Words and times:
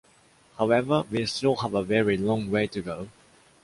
However, 0.57 1.05
we 1.11 1.27
still 1.27 1.55
have 1.57 1.75
a 1.75 1.83
very 1.83 2.17
long 2.17 2.49
way 2.49 2.65
to 2.65 2.81
go. 2.81 3.09